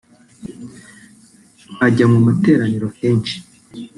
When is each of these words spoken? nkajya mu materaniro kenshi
nkajya 1.73 2.05
mu 2.13 2.19
materaniro 2.27 2.87
kenshi 2.97 3.35